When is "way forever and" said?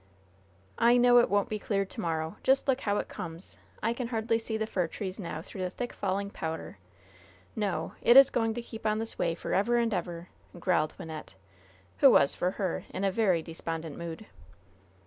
9.19-9.93